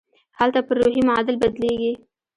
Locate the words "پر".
0.67-0.75